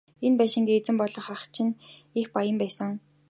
Энэ 0.25 0.37
байшингийн 0.39 0.79
эзэн 0.79 0.95
болох 1.01 1.27
ах 1.35 1.43
чинь 1.53 1.77
их 2.19 2.27
баян 2.35 2.57
байсан. 2.61 2.91